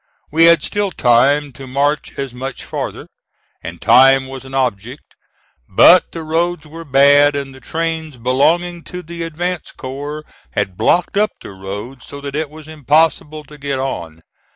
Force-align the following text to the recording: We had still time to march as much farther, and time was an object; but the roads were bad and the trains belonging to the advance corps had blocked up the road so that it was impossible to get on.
We 0.31 0.45
had 0.45 0.63
still 0.63 0.89
time 0.89 1.51
to 1.53 1.67
march 1.67 2.17
as 2.17 2.33
much 2.33 2.63
farther, 2.65 3.05
and 3.61 3.79
time 3.79 4.25
was 4.25 4.45
an 4.45 4.55
object; 4.55 5.13
but 5.69 6.11
the 6.11 6.23
roads 6.23 6.65
were 6.65 6.83
bad 6.83 7.35
and 7.35 7.53
the 7.53 7.59
trains 7.59 8.17
belonging 8.17 8.83
to 8.85 9.03
the 9.03 9.21
advance 9.21 9.71
corps 9.71 10.23
had 10.53 10.75
blocked 10.75 11.17
up 11.17 11.33
the 11.39 11.51
road 11.51 12.01
so 12.01 12.19
that 12.19 12.35
it 12.35 12.49
was 12.49 12.67
impossible 12.67 13.43
to 13.43 13.59
get 13.59 13.77
on. 13.77 14.21